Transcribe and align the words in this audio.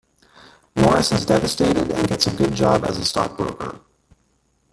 Maurice 0.75 1.11
is 1.11 1.27
devastated, 1.27 1.91
and 1.91 2.07
gets 2.07 2.25
a 2.25 2.33
good 2.33 2.55
job 2.55 2.83
as 2.85 2.97
a 2.97 3.05
stockbroker. 3.05 3.81